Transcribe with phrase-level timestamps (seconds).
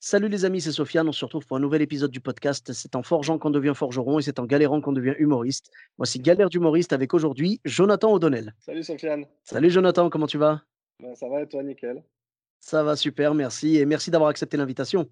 [0.00, 1.08] Salut les amis, c'est Sofiane.
[1.08, 2.72] On se retrouve pour un nouvel épisode du podcast.
[2.72, 5.72] C'est en forgeant qu'on devient forgeron et c'est en galérant qu'on devient humoriste.
[5.96, 8.54] Voici Galère d'humoriste avec aujourd'hui Jonathan O'Donnell.
[8.60, 9.24] Salut Sofiane.
[9.42, 10.62] Salut Jonathan, comment tu vas?
[11.02, 12.02] Ben, ça va et toi, nickel?
[12.60, 13.76] Ça va super, merci.
[13.76, 15.08] Et merci d'avoir accepté l'invitation.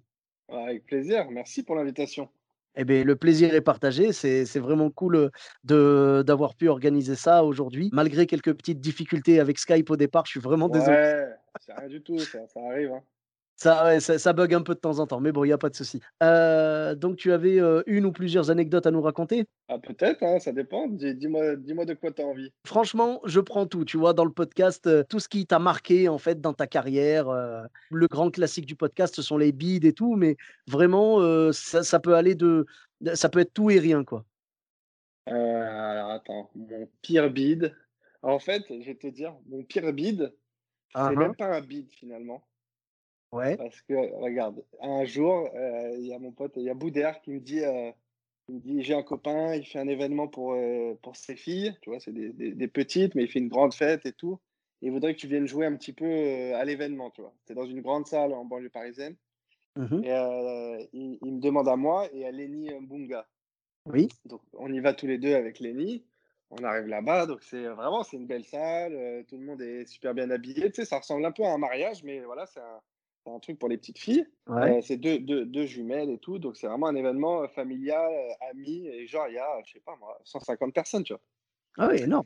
[0.49, 2.29] Ouais, Avec plaisir, merci pour l'invitation.
[2.77, 4.13] Eh bien, le plaisir est partagé.
[4.13, 5.31] C'est vraiment cool
[5.71, 7.89] euh, d'avoir pu organiser ça aujourd'hui.
[7.91, 10.95] Malgré quelques petites difficultés avec Skype au départ, je suis vraiment désolé.
[10.95, 11.27] Ouais,
[11.59, 12.91] c'est rien du tout, ça, ça arrive.
[12.93, 13.01] hein.
[13.59, 15.53] Ça, ouais, ça, ça bug un peu de temps en temps, mais bon, il n'y
[15.53, 15.99] a pas de souci.
[16.21, 19.47] Euh, donc, tu avais euh, une ou plusieurs anecdotes à nous raconter?
[19.67, 20.87] Ah, peut-être, hein, ça dépend.
[20.87, 22.51] Dis- Dis-moi dis-moi de quoi tu as envie.
[22.67, 26.07] Franchement, je prends tout, tu vois, dans le podcast, euh, tout ce qui t'a marqué
[26.07, 27.27] en fait dans ta carrière.
[27.91, 31.99] le grand classique du podcast, ce sont les bides et tout, mais vraiment, ça, ça
[31.99, 32.65] peut aller de,
[33.15, 34.23] ça peut être tout et rien, quoi.
[35.25, 37.75] Alors attends, mon pire bide.
[38.21, 40.33] En fait, je vais te dire, mon pire bide,
[40.95, 42.47] c'est même pas un bide finalement.
[43.31, 46.75] Ouais, Parce que, regarde, un jour, euh, il y a mon pote, il y a
[46.75, 47.91] Boudère qui me dit, euh,
[48.49, 51.75] il me dit, j'ai un copain, il fait un événement pour, euh, pour ses filles,
[51.81, 54.39] tu vois, c'est des, des- des petites, mais il fait une grande fête et tout.
[54.81, 57.33] Et il voudrait que tu viennes jouer un petit peu à l'événement, tu vois.
[57.45, 59.17] C'est dans une grande salle en banlieue parisienne.
[59.75, 63.27] mhm, Et il, il me demande à moi et à Lenny Mbunga.
[63.85, 66.05] oui, Donc, on y va tous les deux avec Lenny.
[66.49, 68.93] On arrive là-bas, donc c'est vraiment c'est une belle salle.
[68.93, 70.71] euh, tout le monde est super bien habillé.
[70.71, 72.81] Tu sais, ça ressemble un peu à un mariage, mais voilà, c'est un,
[73.35, 74.27] un truc pour les petites filles.
[74.47, 77.47] ouais, Euh, c'est deux, deux, deux jumelles et tout, donc c'est vraiment un événement euh,
[77.47, 81.13] familial, euh, ami, et genre il y a, je sais pas moi, 150 personnes, tu
[81.13, 81.21] vois.
[81.77, 82.23] ah oui, non,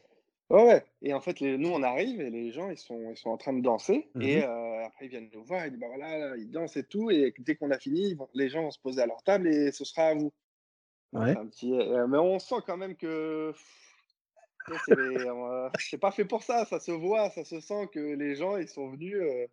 [0.49, 0.85] Ouais, ouais.
[1.01, 3.37] Et en fait, les, nous on arrive et les gens ils sont, ils sont en
[3.37, 6.17] train de danser, et mhm, euh, après ils viennent nous voir, ils disent bah voilà,
[6.17, 8.79] là, ils dansent et tout, et dès qu'on a fini, vont- les gens vont se
[8.79, 10.33] poser à leur table et ce sera à vous.
[11.13, 13.53] Ouais, un petit, euh, mais on sent quand même que
[14.77, 15.69] c'est euh,
[16.01, 18.89] pas fait pour ça, ça se voit, ça se sent que les gens ils sont
[18.89, 19.15] venus.
[19.15, 19.47] euh,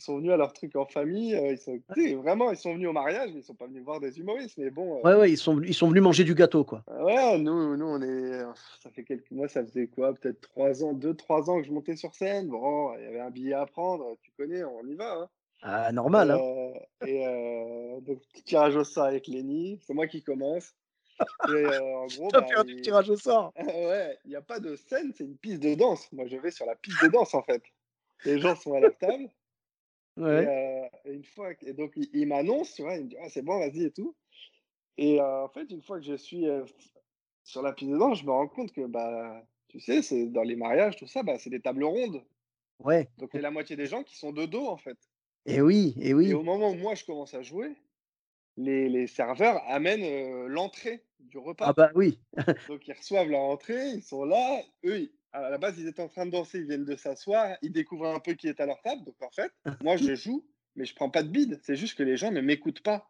[0.00, 1.78] ils sont venus à leur truc en famille, euh, ils sont,
[2.22, 4.56] vraiment, ils sont venus au mariage, mais ils sont pas venus voir des humoristes.
[4.56, 6.82] Mais bon, euh, ouais, ouais, ils sont, ils sont venus manger du gâteau, quoi.
[6.88, 8.40] ouais, nous, nous, on est,
[8.82, 11.72] ça fait quelques mois, ça faisait quoi, peut-être trois ans, deux, trois ans que je
[11.72, 12.48] montais sur scène.
[12.48, 15.12] Bon, il y avait un billet à prendre, tu connais, on y va.
[15.12, 15.28] hein.
[15.62, 16.40] Ah, normal, hein.
[16.40, 16.72] Euh,
[17.06, 20.74] et donc, petit tirage au sort avec Lenny, c'est moi qui commence.
[21.54, 23.52] Et en gros, bah, un il- tirage au sort.
[23.58, 26.10] ouais, il n'y a pas de scène, c'est une piste de danse.
[26.12, 27.62] Moi, je vais sur la piste de danse, en fait.
[28.26, 29.30] Les gens sont à leur table.
[30.28, 33.16] Et, euh, et une fois, et donc il, il m'annonce, tu vois, il me dit
[33.20, 34.16] ah, c'est bon, vas-y et tout.
[34.98, 36.64] Et euh, en fait, une fois que je suis euh,
[37.44, 40.42] sur la piste de danse, je me rends compte que bah, tu sais, c'est dans
[40.44, 42.24] les mariages, tout ça, bah, c'est des tables rondes.
[42.78, 44.98] ouais, Donc il y a la moitié des gens qui sont de dos en fait.
[45.46, 47.76] et oui, et Et oui, au moment où moi je commence à jouer,
[48.56, 51.76] les, les serveurs amènent l'entrée du ah repas.
[51.76, 52.18] bah oui,
[52.68, 54.62] Donc ils reçoivent leur entrée, ils sont là.
[54.84, 57.56] Eux, ils- à la base, ils étaient en train de danser, ils viennent de s'asseoir,
[57.62, 59.04] ils découvrent un peu qui est à leur table.
[59.04, 59.52] Donc en fait,
[59.82, 60.44] moi je joue,
[60.76, 61.60] mais je prends pas de bide.
[61.62, 63.06] C'est juste que les gens ne m'écoutent pas.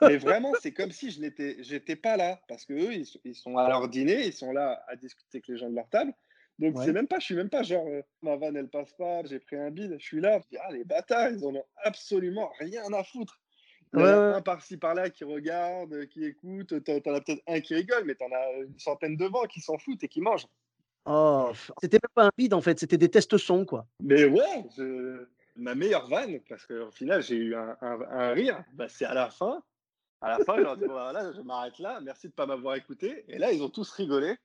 [0.00, 3.20] Mais vraiment, c'est comme si je n'étais, j'étais pas là, parce que eux, ils, sont-
[3.24, 5.88] ils sont à leur dîner, ils sont là à discuter avec les gens de leur
[5.90, 6.12] table.
[6.58, 6.84] Donc Ouais.
[6.84, 9.38] c'est même pas, je suis même pas genre euh, ma vanne elle passe pas, j'ai
[9.38, 12.50] pris un bide, je suis là, je dis ah les bâtards, ils en ont absolument
[12.58, 13.40] rien à foutre.
[13.94, 14.36] Il y en a Ouais, ouais.
[14.36, 18.14] un par-ci par-là qui regarde, qui écoute, t'en t'en as peut-être un qui rigole, mais
[18.16, 20.46] t'en as une centaine devant qui s'en foutent et qui mangent.
[21.04, 23.86] Oh, c'était même pas un bide en fait, c'était des tests son, quoi.
[24.00, 25.26] Mais ouais, je-
[25.56, 29.14] ma meilleure vanne, parce qu'au final j'ai eu un, un- un rire, bah, c'est à
[29.14, 29.62] la fin.
[30.20, 32.76] À la fin, je leur dis, bah, voilà, je m'arrête là, merci de pas m'avoir
[32.76, 33.24] écouté.
[33.26, 34.36] Et là, ils ont tous rigolé.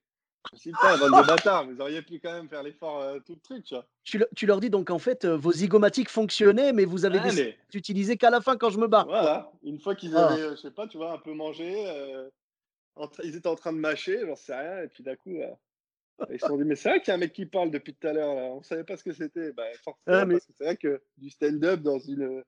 [0.52, 3.00] Je me suis dit, putain, bande de bâtards, vous auriez pu quand même faire l'effort
[3.02, 3.86] euh, tout le truc, tu vois.
[4.04, 7.20] Tu, le- tu leur dis donc en fait, euh, vos zygomatiques fonctionnaient, mais vous avez
[7.20, 9.06] Ah, décidé mais d'utiliser qu'à la fin quand je me barre.
[9.06, 10.30] voilà, une fois qu'ils Ah.
[10.30, 12.28] avaient, euh, je sais pas, tu vois, un peu mangé, euh,
[13.24, 15.38] ils étaient en train de mâcher, j'en sais rien, et puis d'un coup,
[16.32, 17.94] ils se sont dit, mais c'est vrai qu'il y a un mec qui parle depuis
[17.94, 19.52] tout à l'heure, là, on savait pas ce que c'était.
[19.54, 22.44] Bah, forcément, Ah, mais- parce que c'est vrai que du stand-up dans une euh,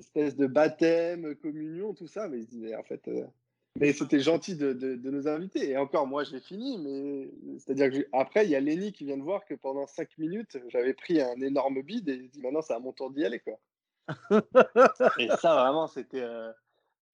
[0.00, 3.24] espèce de baptême, communion, tout ça, mais ils se disaient, en fait, euh,
[3.76, 5.70] mais c'était gentil de, de- de nous inviter.
[5.70, 9.16] Et encore, moi, j'ai fini, mais c'est-à-dire que après, il y a Lenny qui vient
[9.16, 12.62] de voir que pendant cinq minutes, j'avais pris un énorme bide et il dit, maintenant,
[12.62, 13.58] c'est à mon tour d'y aller, quoi.
[15.18, 16.20] Et ça, vraiment, c'était.
[16.20, 16.52] euh,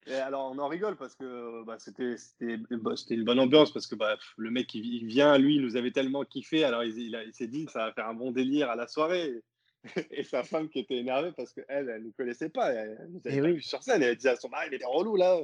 [0.07, 3.85] Et alors, on en rigole parce que bah, c'était c'était bah, une bonne ambiance parce
[3.87, 6.63] que bah, le mec, il, il vient, lui, il nous avait tellement kiffé.
[6.63, 8.87] Alors, il, il a- il s'est dit, ça va faire un bon délire à la
[8.87, 9.41] soirée.
[10.11, 12.71] et sa femme qui était énervée parce qu'elle, elle ne nous connaissait pas.
[12.71, 13.53] Elle nous avait Eh pas oui.
[13.53, 14.01] vu sur scène.
[14.03, 15.39] Elle disait à son mari, il est relou là.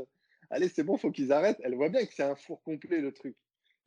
[0.50, 1.60] Allez, c'est bon, faut qu'ils arrêtent.
[1.64, 3.36] Elle voit bien que c'est un four complet le truc.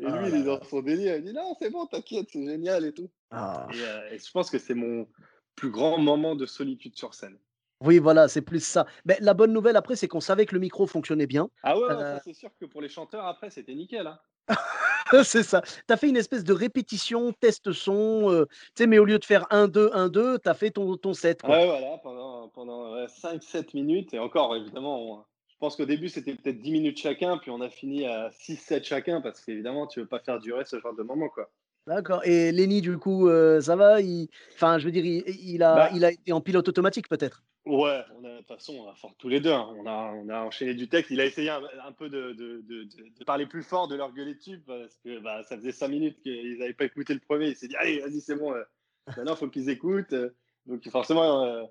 [0.00, 1.16] Et Ah lui, il est dans son délire.
[1.16, 3.10] Il dit non, c'est bon, t'inquiète, c'est génial et tout.
[3.30, 3.66] Ah.
[3.72, 5.08] Et, euh, et je pense que c'est mon
[5.56, 7.38] plus grand moment de solitude sur scène.
[7.82, 8.86] Oui, voilà, c'est plus ça.
[9.06, 11.48] Mais la bonne nouvelle après, c'est qu'on savait que le micro fonctionnait bien.
[11.62, 14.06] Ah ouais, ouais, Euh, c'est sûr que pour les chanteurs, après, c'était nickel.
[14.06, 14.18] Hein.
[15.24, 15.62] c'est ça.
[15.62, 18.44] Tu as fait une espèce de répétition, test son, euh,
[18.76, 21.40] tu sais, mais au lieu de faire 1-2, 1-2, tu as fait ton, ton set.
[21.40, 21.56] Quoi.
[21.56, 24.12] Ouais, voilà, pendant, pendant 5-7 minutes.
[24.12, 27.60] Et encore, évidemment, on- je pense qu'au début, c'était peut-être 10 minutes chacun, puis on
[27.60, 31.02] a fini à 6-7 chacun, parce qu'évidemment, tu veux pas faire durer ce genre de
[31.02, 31.50] moment, quoi.
[31.86, 32.20] D'accord.
[32.24, 34.00] Et Lenny, du coup, euh, ça va?
[34.02, 34.28] Il...
[34.54, 35.88] Enfin, je veux dire, il, il a, Bah.
[35.94, 37.42] il a été en pilote automatique peut-être?
[37.66, 39.52] Ouais, on a, de toute façon, on a fort tous les deux.
[39.52, 39.68] hein.
[39.76, 41.10] On, a, on a enchaîné du texte.
[41.10, 44.60] Il a essayé un, peu de, de, de, parler plus fort, de leur gueuler dessus,
[44.66, 47.48] parce que bah, ça faisait 5 minutes qu'ils n'avaient pas écouté le premier.
[47.48, 48.54] Il s'est dit, allez, vas-y, c'est bon.
[48.54, 48.62] euh,
[49.08, 50.12] maintenant, il faut qu'ils écoutent.
[50.14, 50.30] euh.
[50.66, 51.64] Donc, forcément, euh,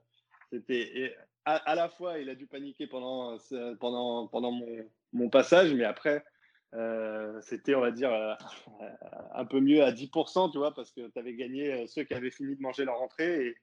[0.51, 1.15] c'était.
[1.45, 3.35] À, la fois, il a dû paniquer pendant,
[3.79, 4.67] pendant, pendant mon,
[5.13, 6.23] mon passage, mais après,
[7.41, 8.11] c'était, on va dire,
[9.33, 12.29] un peu mieux à 10%, tu vois, parce que tu avais gagné ceux qui avaient
[12.29, 13.55] fini de manger leur entrée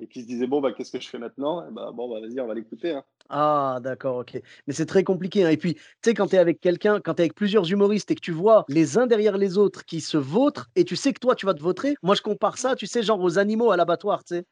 [0.00, 1.66] et qui se disaient, bon, bah, qu'est-ce que je fais maintenant?
[1.68, 2.92] Et bah, Bon, bah, vas-y, on va l'écouter.
[2.92, 3.04] hein.
[3.30, 4.40] Ah, d'accord, ok.
[4.66, 5.44] Mais c'est très compliqué.
[5.44, 5.50] hein.
[5.50, 8.10] Et puis, tu sais, quand tu es avec quelqu'un, quand tu es avec plusieurs humoristes
[8.10, 11.12] et que tu vois les uns derrière les autres qui se vautrent et tu sais
[11.12, 13.70] que toi, tu vas te vautrer, moi, je compare ça, tu sais, genre aux animaux
[13.70, 14.44] à l'abattoir, tu sais.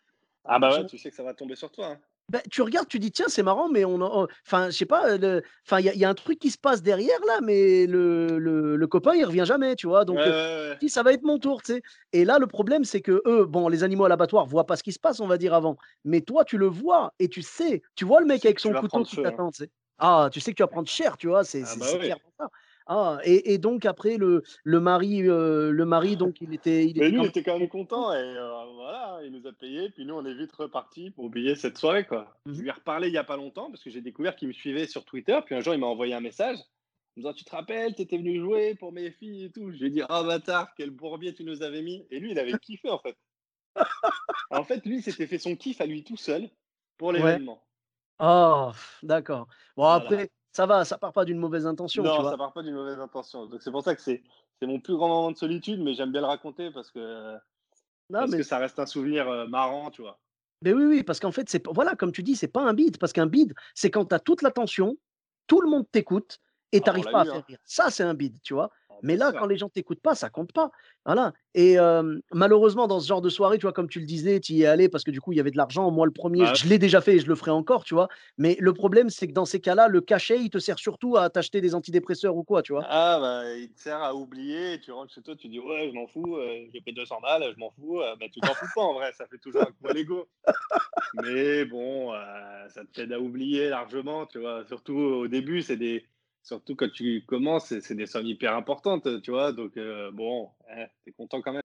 [0.45, 1.89] Ah, bah ouais, tu sais que ça va tomber sur toi.
[1.93, 2.01] hein.
[2.29, 4.01] Ben, tu regardes, tu dis, tiens, c'est marrant, mais on.
[4.01, 5.17] en- Enfin, je sais pas,
[5.65, 7.87] enfin, il y, a- il y a un truc qui se passe derrière là, mais
[7.87, 10.05] le, le, le copain, il revient jamais, tu vois.
[10.05, 10.79] Donc, Ouais, euh, ouais, ouais.
[10.81, 11.83] dis, ça va être mon tour, tu sais.
[12.13, 14.83] Et là, le problème, c'est que eux, bon, les animaux à l'abattoir voient pas ce
[14.83, 15.77] qui se passe, on va dire avant.
[16.05, 19.05] Mais toi, tu le vois et tu sais, tu vois le mec avec son couteau
[19.05, 19.23] qui hein.
[19.23, 19.71] t'attend, tu sais.
[19.99, 21.99] Ah, tu sais que tu vas prendre cher, tu vois, c'est Ah bah oui.
[22.01, 22.49] clairement ça.
[22.89, 26.99] Ah, et, et donc après le, le mari, euh, le mari, donc il était, il
[26.99, 29.91] Mais était lui, il était quand même content et euh, voilà, il nous a payé.
[29.91, 32.07] Puis nous, on est vite reparti pour oublier cette soirée.
[32.07, 32.33] Quoi.
[32.47, 34.53] Je lui ai reparlé il n'y a pas longtemps parce que j'ai découvert qu'il me
[34.53, 35.39] suivait sur Twitter.
[35.45, 36.59] Puis un jour, il m'a envoyé un message.
[36.59, 39.73] En me disant, tu te rappelles, tu étais venu jouer pour mes filles et tout?
[39.73, 42.07] Je lui ai dit, oh bâtard, quel bourbier tu nous avais mis.
[42.11, 43.17] Et lui, il avait kiffé en fait.
[44.51, 46.49] en fait, lui, il s'était fait son kiff à lui tout seul
[46.99, 47.21] pour Ouais.
[47.21, 47.63] l'événement.
[48.19, 48.73] Ah,
[49.03, 49.49] d'accord.
[49.77, 49.97] Bon, Voilà.
[49.97, 52.31] après, ça va, ça part pas d'une mauvaise intention, tu Non, vois.
[52.31, 53.45] ça part pas d'une mauvaise intention.
[53.45, 54.23] Donc c'est pour ça que c'est
[54.59, 57.35] c'est mon plus grand moment de solitude, mais j'aime bien le raconter parce que,
[58.09, 60.19] Non, parce mais que ça reste un souvenir euh, marrant, tu vois.
[60.63, 62.97] Mais oui, oui, parce qu'en fait, c'est voilà, comme tu dis, c'est pas un bide,
[62.97, 64.97] parce qu'un bide, c'est quand tu as toute l'attention,
[65.47, 66.39] tout le monde t'écoute
[66.73, 67.45] et Ah, tu n'arrives pas à eu, faire hein.
[67.47, 67.59] rire.
[67.67, 68.71] Ça, c'est un bide, tu vois.
[68.97, 70.71] Ah, Mais bien là, quand les gens t'écoutent pas, ça compte pas.
[71.05, 71.33] Voilà.
[71.55, 74.53] Et euh, malheureusement, dans ce genre de soirée, tu vois, comme tu le disais, tu
[74.55, 75.91] y es allé parce que du coup, il y avait de l'argent.
[75.91, 78.09] Moi, le premier, Bah, je l'ai déjà fait et je le ferai encore, tu vois.
[78.39, 81.31] Mais le problème, c'est que dans ces cas-là, le cachet, il te sert surtout à
[81.31, 82.85] t'acheter des antidépresseurs ou quoi, tu vois.
[82.89, 85.89] Ah, bah, il te sert à oublier, et tu rentres chez toi, tu dis ouais,
[85.89, 88.01] je m'en fous, euh, j'ai payé 200 balles, je m'en fous.
[88.01, 90.29] Euh, bah, tu t'en fous pas en vrai, ça fait toujours un coup à l'ego.
[91.15, 94.65] Mais bon, euh, ça t'aide à oublier largement, tu vois.
[94.67, 96.05] Surtout au début, c'est des.
[96.47, 99.51] Surtout quand tu commences, c'est c'est des sommes hyper importantes, tu vois.
[99.51, 101.63] Donc, euh, bon, hein, t'es content quand même.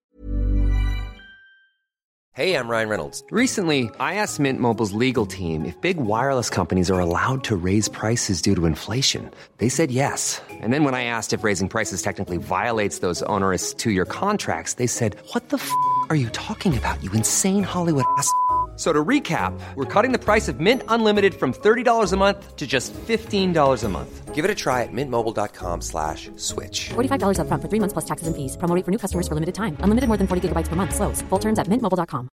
[2.33, 3.23] Hey, I'm Ryan Reynolds.
[3.29, 7.89] Recently, I asked Mint Mobile's legal team if big wireless companies are allowed to raise
[7.89, 9.29] prices due to inflation.
[9.59, 10.41] They said yes.
[10.49, 14.75] And then when I asked if raising prices technically violates those onerous two year contracts,
[14.75, 15.69] they said, What the f
[16.09, 18.31] are you talking about, you insane Hollywood ass?
[18.71, 22.55] F- So to recap, we're cutting the price of Mint Unlimited from $30 a month
[22.55, 24.33] to just $15 a month.
[24.33, 26.89] Give it a try at mintmobile.com slash switch.
[26.95, 28.57] $45 upfront for three months plus taxes and fees.
[28.57, 29.77] Promo rate for new customers for limited time.
[29.83, 30.95] Unlimited more than 40 gigabytes per month.
[30.95, 31.21] Slows.
[31.29, 32.27] Full terms at mintmobile.com.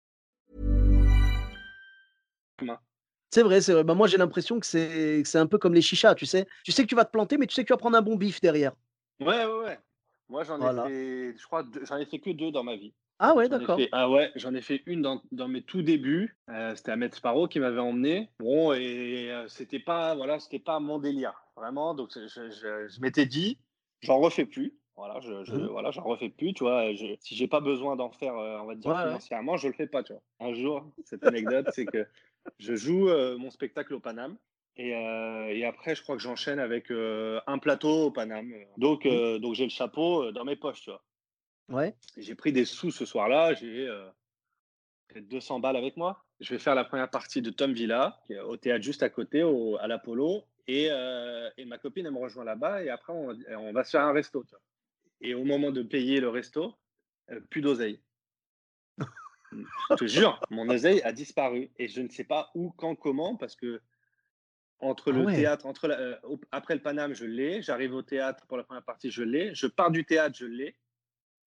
[3.30, 3.82] C'est vrai, c'est vrai.
[3.84, 6.46] Bah, moi, j'ai l'impression que c'est c'est un peu comme les chichas, tu sais.
[6.62, 8.02] Tu sais que tu vas te planter, mais tu sais que tu vas prendre un
[8.02, 8.72] bon bif derrière.
[9.20, 9.78] Ouais, ouais, ouais.
[10.28, 12.94] Moi, j'en ai fait, je crois, deux- j'en ai fait que deux dans ma vie.
[13.18, 13.76] Ah ouais, d'accord.
[13.76, 16.36] fait- ah ouais, j'en ai fait une dans, dans mes tout débuts.
[16.50, 18.28] Euh, c'était Ahmed Sparrow qui m'avait emmené.
[18.38, 21.94] Bon, et euh, c'était pas, voilà, c'était pas mon délire, vraiment.
[21.94, 23.58] Donc, je, je- je m'étais dit,
[24.02, 24.78] j'en refais plus.
[24.96, 25.66] Voilà, je, je- Mhm.
[25.66, 26.92] voilà, j'en refais plus, tu vois.
[26.94, 29.02] Je, si j'ai pas besoin d'en faire, euh, on va dire Ouais, ouais.
[29.02, 30.22] financièrement, je le fais pas, tu vois.
[30.40, 32.06] Un jour, cette anecdote, c'est que
[32.58, 34.36] je joue euh, mon spectacle au Paname.
[34.76, 38.52] Et, euh, et après, je crois que j'enchaîne avec euh, un plateau au Paname.
[38.76, 41.02] Donc, euh, donc j'ai le chapeau dans mes poches, tu vois.
[41.68, 41.94] Ouais.
[42.16, 44.08] J'ai pris des sous ce soir-là, j'ai euh,
[45.08, 46.24] peut-être 200 balles avec moi.
[46.40, 49.08] Je vais faire la première partie de Tom Villa, qui est au théâtre juste à
[49.08, 50.42] côté, au- à l'Apollo.
[50.66, 52.82] Et, euh, et ma copine, elle me rejoint là-bas.
[52.82, 54.42] Et après, on, on va se faire un resto.
[54.44, 54.60] tu vois.
[55.20, 56.74] Et au moment de payer le resto,
[57.30, 58.00] euh, plus d'oseille.
[58.98, 61.70] je te jure, mon oseille a disparu.
[61.78, 63.80] Et je ne sais pas où, quand, comment, parce que
[64.80, 65.34] entre Ah le ouais.
[65.36, 66.16] théâtre, entre la- euh,
[66.50, 67.62] après le Paname, je l'ai.
[67.62, 69.54] J'arrive au théâtre pour la première partie, je l'ai.
[69.54, 70.76] Je pars du théâtre, je l'ai.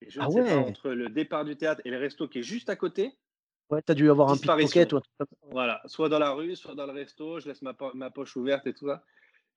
[0.02, 2.40] Et je ne Ah sais pas, entre le départ du théâtre et le resto qui
[2.40, 3.18] est juste à côté,
[3.70, 5.00] Ouais, tu as dû avoir un pickpocket ou.
[5.42, 8.36] Voilà, soit dans la rue, soit dans le resto, je laisse ma, po- ma poche
[8.36, 9.04] ouverte et tout ça.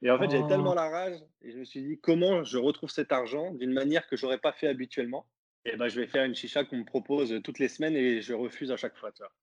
[0.04, 0.76] Et en fait, j'avais tellement Oh.
[0.76, 4.18] la rage et je me suis dit comment je retrouve cet argent d'une manière que
[4.18, 5.28] j'aurais pas fait habituellement?
[5.66, 8.34] Et ben, je vais faire une chicha qu'on me propose toutes les semaines et je
[8.34, 9.12] refuse à chaque fois.
[9.14, 9.34] Tu vois.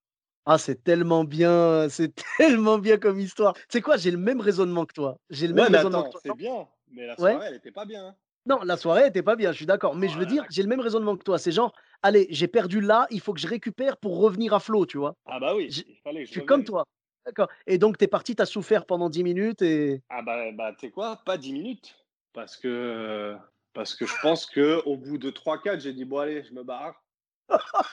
[0.47, 3.54] Ah, c'est tellement bien, c'est tellement bien comme histoire.
[3.54, 5.16] Tu sais quoi, j'ai le même raisonnement que toi.
[5.30, 6.21] J'ai le Ouais, même mais raisonnement attends, que toi.
[6.23, 7.40] c'est bien, mais la Ouais.
[7.40, 8.16] soirée, elle était pas bien.
[8.50, 9.95] Non, la soirée était pas bien, je suis d'accord.
[9.95, 11.38] Mais je veux dire, j'ai le même raisonnement que toi.
[11.38, 14.87] C'est genre, allez, j'ai perdu là, il faut que je récupère pour revenir à flot,
[14.87, 15.14] tu vois.
[15.26, 16.85] Ah bah oui, J'ai- il fallait que Je je suis comme toi.
[17.25, 17.49] D'accord.
[17.69, 20.02] Et donc, t'es parti, t'as souffert pendant 10 minutes et.
[20.09, 21.95] Ah bah, bah tu sais quoi, pas 10 minutes.
[22.33, 23.37] Parce que,
[23.73, 27.00] parce que je pense qu'au bout de 3-4, j'ai dit, bon allez, je me barre.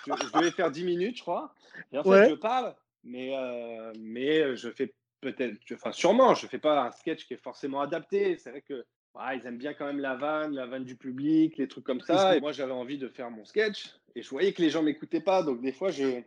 [0.08, 1.54] Je, je devais faire 10 minutes, je crois.
[1.92, 2.30] Et en fait, Ouais.
[2.30, 7.28] je parle, mais, euh, mais je fais peut-être, enfin sûrement, je fais pas un sketch
[7.28, 8.38] qui est forcément adapté.
[8.38, 8.86] C'est vrai que
[9.17, 12.01] ouais, ils aiment bien quand même la vanne, la vanne du public, les trucs comme
[12.01, 12.36] ça.
[12.36, 13.93] Et moi, j'avais envie de faire mon sketch.
[14.15, 15.43] Et je voyais que les gens m'écoutaient pas.
[15.43, 16.21] Donc des fois, je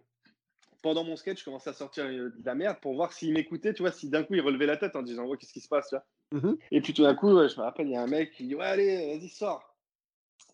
[0.83, 3.75] pendant mon sketch, je commençais à sortir euh, de la merde pour voir s'ils m'écoutaient,
[3.75, 5.69] tu vois, si d'un coup ils relevaient la tête en disant, ouais, qu'est-ce qui se
[5.69, 6.05] passe, vois.
[6.33, 6.57] Mhm.
[6.71, 8.55] Et puis tout d'un coup, je me rappelle, il y a un mec qui dit,
[8.55, 9.77] ouais, allez, vas-y, sors.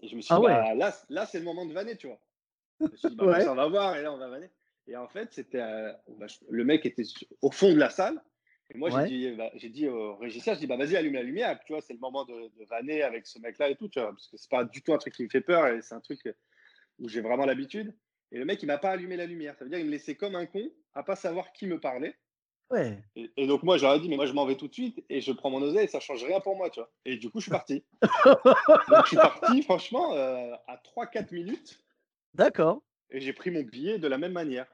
[0.02, 0.52] Et je me suis Ah dit, ouais.
[0.52, 2.18] bah, là, là c'est le moment de vanner, tu vois.
[2.80, 3.42] Je me suis dit, bah, Ouais.
[3.42, 4.50] ça, on va voir, et là, on va vanner.
[4.88, 7.04] Et en fait, c'était, euh, bah, le mec était
[7.42, 8.20] au fond de la salle.
[8.74, 9.08] Et moi, Ouais.
[9.08, 11.58] j'ai dit, bah, dit au régisseur, je dis, bah, vas-y, allume la lumière.
[11.64, 14.10] Tu vois, c'est le moment de, de vanner avec ce mec-là et tout, tu vois,
[14.10, 16.00] parce que c'est pas du tout un truc qui me fait peur, et c'est un
[16.00, 16.20] truc
[16.98, 17.94] où j'ai vraiment l'habitude.
[18.32, 19.54] Et le mec, il m'a pas allumé la lumière.
[19.56, 22.16] Ça veut dire qu'il me laissait comme un con, à pas savoir qui me parlait.
[22.70, 22.98] Ouais.
[23.14, 25.20] Et, et donc, moi, j'aurais dit, mais moi, je m'en vais tout de suite et
[25.20, 26.90] je prends mon oseille et ça change rien pour moi, tu vois.
[27.04, 27.84] Et du coup, je suis parti.
[28.24, 31.78] donc, je suis parti, franchement, euh, à 3-4 minutes
[32.34, 32.82] D'accord.
[33.10, 34.66] et j'ai pris mon billet de la même manière,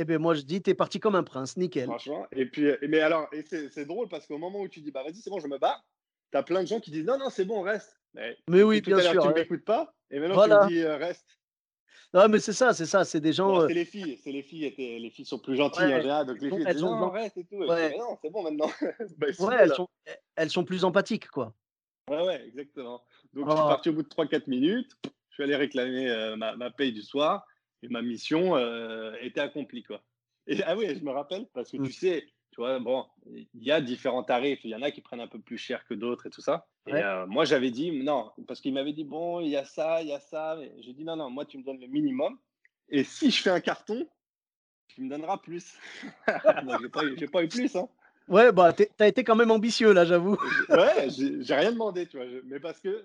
[0.00, 1.84] Eh bien, moi, je dis, t'es parti comme un prince, nickel.
[1.84, 2.26] franchement.
[2.32, 5.16] Et puis, mais alors, et c'est drôle parce qu'au moment où tu dis, bah, vas-y,
[5.16, 5.84] c'est bon, je me barre,
[6.30, 8.00] t'as plein de gens qui disent, non, non, c'est bon, reste.
[8.14, 9.20] Mais, Mais oui, bien sûr.
[9.20, 9.34] tu ouais.
[9.34, 10.60] m'écoutes pas et maintenant, Voilà.
[10.60, 11.26] tu me dis, euh, reste.
[12.14, 13.04] Non, mais c'est ça, c'est ça.
[13.04, 13.48] C'est des gens.
[13.52, 15.94] Bon, euh, c'est les filles, c'est les filles, étaient- les filles sont plus gentilles Ouais,
[15.96, 17.56] en général, donc les filles elles disent, ont non, reste et tout.
[17.56, 17.94] Ouais.
[17.98, 18.70] non, c'est bon maintenant.
[19.18, 19.86] Bah, Ouais, sont,
[20.34, 21.52] elles sont plus empathiques, quoi.
[22.08, 23.04] Ouais, ouais, exactement.
[23.34, 23.68] Donc, je suis Oh.
[23.68, 24.92] parti au bout de 3-4 minutes.
[25.04, 27.44] Je suis allé réclamer euh, ma, ma paye du soir
[27.82, 30.02] et ma mission euh, était accomplie, quoi.
[30.46, 31.86] Et, ah oui, je me rappelle, parce que Mm.
[31.86, 34.60] tu sais, tu vois, bon, il y a différents tarifs.
[34.64, 36.66] Il y en a qui prennent un peu plus cher que d'autres et tout ça.
[36.86, 37.02] Et Ouais.
[37.02, 40.08] euh, moi, j'avais dit, non, parce qu'il m'avait dit, bon, il y a ça, il
[40.08, 40.58] y a ça.
[40.80, 42.38] J'ai dit, non, non, moi, tu me donnes le minimum.
[42.88, 44.08] Et si je fais un carton,
[44.88, 45.78] tu me donneras plus.
[46.66, 47.88] Donc, j'ai pas, pas eu plus, hein.
[48.28, 50.36] Ouais, bah, t'as été quand même ambitieux, là, j'avoue.
[50.68, 52.26] Ouais, j'ai rien demandé, tu vois.
[52.28, 53.04] je- mais parce que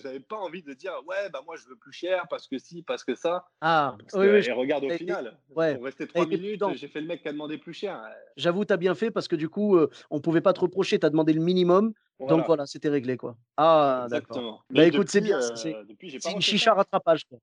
[0.00, 2.82] j'avais pas envie de dire, ouais, bah moi je veux plus cher parce que si,
[2.82, 3.48] parce que ça.
[3.60, 6.86] Ah, Parce oui, que- oui, et regarde au final, ouais, rester t'as trois minutes, j'ai
[6.88, 8.00] fait le mec qui a demandé plus cher.
[8.36, 11.10] J'avoue, t'as bien fait parce que du coup, euh, on pouvait pas te reprocher, t'as
[11.10, 11.92] demandé le minimum.
[12.20, 13.36] Voilà, Donc voilà, c'était réglé, quoi.
[13.56, 14.64] Ah, d'accord.
[14.70, 16.74] Bah écoute, c'est bien, euh, c'est- une chicha ça.
[16.74, 17.38] rattrapage, quoi.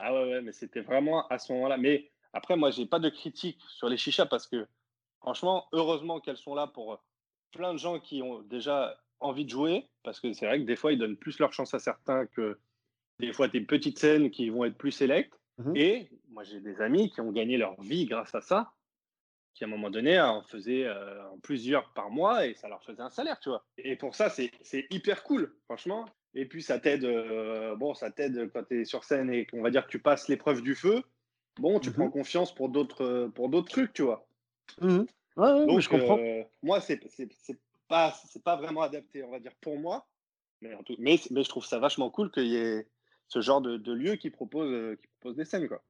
[0.00, 1.76] Ah ouais, ouais, mais c'était vraiment à ce moment-là.
[1.76, 4.66] Mais après, moi, j'ai pas de critique sur les chichas parce que,
[5.20, 6.96] franchement, heureusement qu'elles sont là pour euh,
[7.52, 9.88] plein de gens qui ont déjà envie de jouer.
[10.02, 12.58] Parce que c'est vrai que des fois, ils donnent plus leur chance à certains que
[13.20, 15.38] des fois des petites scènes qui vont être plus sélectes.
[15.58, 15.76] Mhm.
[15.76, 18.72] Et moi, j'ai des amis qui ont gagné leur vie grâce à ça,
[19.54, 23.02] qui à un moment donné en faisaient euh, plusieurs par mois et ça leur faisait
[23.02, 23.64] un salaire, tu vois.
[23.76, 24.52] Et pour ça, c'est
[24.90, 26.04] hyper cool, franchement.
[26.34, 29.62] Et puis, ça t'aide, euh, bon, ça t'aide quand tu es sur scène et qu'on
[29.62, 31.02] va dire que tu passes l'épreuve du feu.
[31.58, 31.96] Bon, tu Mhm.
[31.96, 34.27] prends confiance pour d'autres pour d'autres trucs, tu vois.
[34.80, 35.06] Ouais,
[35.36, 36.20] ouais, mais Donc, je comprends.
[36.20, 37.00] euh, moi, c'est
[37.88, 40.08] pas, c'est pas vraiment adapté, on va dire, pour moi.
[40.60, 42.88] Mais, en tout- mais, mais je trouve ça vachement cool qu'il y ait
[43.28, 45.82] ce genre de, de lieu qui propose, euh, qui propose des scènes, quoi.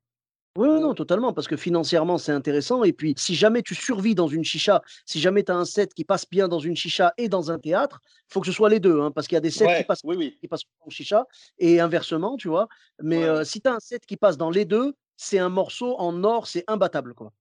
[0.56, 2.82] Oui, non, totalement, parce que financièrement, c'est intéressant.
[2.82, 5.94] Et puis, si jamais tu survis dans une chicha, si jamais tu as un set
[5.94, 8.68] qui passe bien dans une chicha et dans un théâtre, il faut que ce soit
[8.68, 10.38] les deux, hein, parce qu'il y a des sets qui passent oui, oui.
[10.40, 11.26] qui passent en chicha
[11.58, 12.66] et inversement, tu vois.
[13.00, 15.48] Mais Ouais, euh, si tu as un set qui passe dans les deux, c'est un
[15.48, 17.32] morceau en or, c'est imbattable, quoi.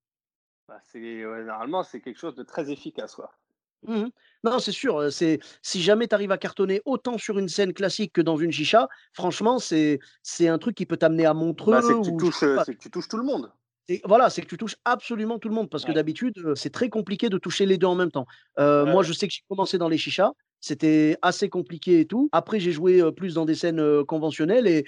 [0.70, 3.34] Bah, c'est, ouais, normalement, c'est quelque chose de très efficace, quoi.
[3.88, 4.10] Mhm.
[4.44, 5.12] Non, c'est sûr.
[5.12, 8.52] C'est si jamais tu arrives à cartonner autant sur une scène classique que dans une
[8.52, 12.12] chicha, franchement, c'est c'est un truc qui peut t'amener à Montreux Bah, c'est que tu
[12.12, 13.52] ou touches, c'est que tu touches tout le monde.
[13.90, 15.94] C'est- voilà, c'est que tu touches absolument tout le monde parce que Ouais.
[15.94, 18.26] d'habitude, c'est très compliqué de toucher les deux en même temps.
[18.60, 20.32] Euh, Ouais, moi, je sais que j'ai commencé dans les chichas.
[20.60, 22.28] C'était assez compliqué et tout.
[22.34, 24.84] Après, j'ai joué euh, plus dans des scènes euh, conventionnelles et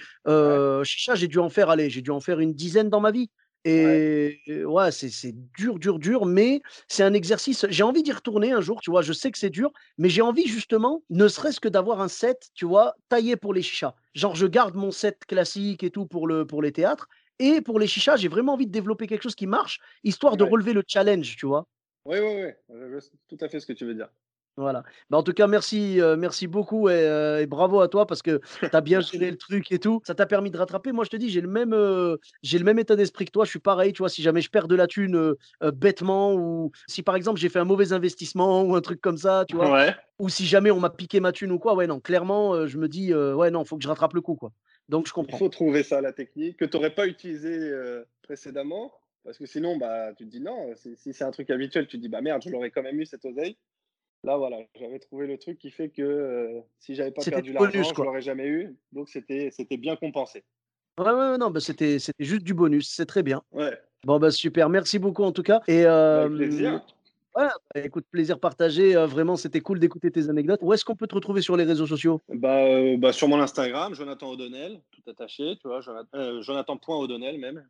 [0.84, 3.30] chicha, j'ai dû en faire, allez, j'ai dû en faire une dizaine dans ma vie.
[3.64, 7.66] Et et ouais, c'est dur, dur, dur, mais c'est un exercice.
[7.68, 9.02] J'ai envie d'y retourner un jour, tu vois.
[9.02, 12.48] Je sais que c'est dur, mais j'ai envie justement, ne serait-ce que d'avoir un set,
[12.54, 13.94] tu vois, taillé pour les chichas.
[14.14, 17.06] Genre, je garde mon set classique et tout pour, le, pour les théâtres.
[17.38, 20.44] Et pour les chichas, j'ai vraiment envie de développer quelque chose qui marche, histoire de
[20.44, 20.50] Ouais.
[20.50, 21.66] relever le challenge, tu vois.
[22.04, 22.52] Oui, oui, oui.
[22.68, 24.10] Je tout à fait ce que tu veux dire.
[24.56, 24.82] Voilà.
[25.08, 28.20] Bah, en tout cas, merci, euh, merci beaucoup et, euh, et bravo à toi parce
[28.20, 30.00] que tu as bien géré le truc et tout.
[30.06, 30.92] Ça t'a permis de rattraper.
[30.92, 33.44] Moi, je te dis, j'ai le même, euh, j'ai le même état d'esprit que toi.
[33.44, 34.08] Je suis pareil, tu vois.
[34.08, 37.64] Si jamais je perds de la thune bêtement ou si par exemple j'ai fait un
[37.64, 39.94] mauvais investissement ou un truc comme ça, tu vois, Ouais.
[40.18, 42.88] ou si jamais on m'a piqué ma thune ou quoi, ouais, non, clairement, je me
[42.88, 44.52] dis, ouais, non, faut que je rattrape le coup, quoi.
[44.88, 45.38] Donc, je Il comprends.
[45.38, 48.92] faut trouver ça, la technique, que tu n'aurais pas utilisé euh, précédemment.
[49.24, 51.96] Parce que sinon, bah, tu te dis non, si, si c'est un truc habituel, tu
[51.98, 53.56] te dis bah merde, je l'aurais quand même eu cette oseille.
[54.22, 57.82] Là, voilà, j'avais trouvé le truc qui fait que euh, si j'avais pas perdu l'argent,
[57.82, 58.76] je l'aurais jamais eu.
[58.92, 60.44] Donc c'était bien compensé.
[60.98, 62.90] Ouais, ouais, ouais, non, bah, c'était, juste du bonus.
[62.90, 63.42] C'est très bien.
[63.52, 64.68] Ouais, Bon, bah, super.
[64.68, 65.60] Merci beaucoup, en tout cas.
[65.68, 66.80] Et, avec euh, plaisir.
[67.36, 68.96] Ouais, bah, écoute, plaisir partagé.
[68.96, 70.60] euh, vraiment, c'était cool d'écouter tes anecdotes.
[70.62, 72.20] Où est-ce qu'on peut te retrouver sur les réseaux sociaux?
[72.28, 72.64] Bah,
[72.96, 77.64] bah, sur mon Instagram, Jonathan O'Donnell, tout attaché, tu vois, Jonathan, euh, Jonathan.O'Donnell même.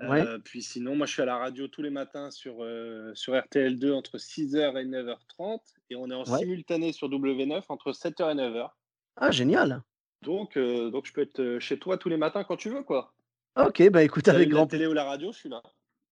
[0.00, 0.20] Ouais.
[0.20, 3.32] Euh, puis sinon, moi je suis à la radio tous les matins sur, euh, sur
[3.34, 5.60] RTL2 entre 6h et 9h30
[5.90, 6.38] et on est en Ouais.
[6.40, 8.68] simultané sur W9 entre 7h et 9h.
[9.16, 9.82] Ah, génial.
[10.22, 13.14] Donc, euh, donc je peux être chez toi tous les matins quand tu veux, quoi.
[13.58, 15.62] Ok, bah écoute, avec grand la télé ou la radio, je suis là.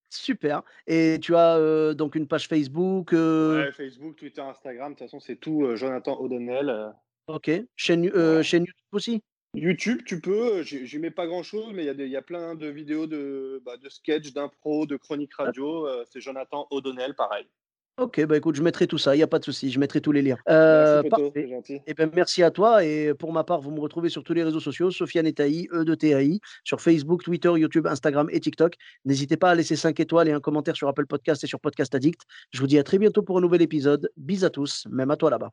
[0.08, 0.62] Super.
[0.86, 3.10] Et tu as donc une page Facebook.
[3.12, 6.92] Ouais, Facebook, Twitter, Instagram, de toute façon, c'est tout Jonathan O'Donnell.
[7.26, 7.50] Ok.
[7.76, 9.22] Chaîne, chaîne YouTube aussi?
[9.54, 12.54] YouTube, tu peux, euh, j'y mets pas grand chose, mais il y, a y plein
[12.54, 15.86] de vidéos de, bah, de sketch, d'impro, de chroniques radio.
[15.86, 17.46] euh, c'est Jonathan O'Donnell, pareil.
[17.96, 20.00] Ok, bah écoute, je mettrai tout ça, il n'y a pas de souci, je mettrai
[20.00, 20.36] tous les liens.
[20.48, 21.80] Merci, Euh, Poto, c'est gentil.
[21.86, 22.84] Eh ben, merci à toi.
[22.84, 25.84] Et pour ma part, vous me retrouvez sur tous les réseaux sociaux, Sofiane Etaï, E
[25.84, 28.74] de TAI, sur Facebook, Twitter, YouTube, Instagram et TikTok.
[29.04, 31.94] N'hésitez pas à laisser 5 étoiles et un commentaire sur Apple Podcast et sur Podcast
[31.94, 32.22] Addict.
[32.50, 34.10] Je vous dis à très bientôt pour un nouvel épisode.
[34.16, 35.52] Bis à tous, même à toi là-bas.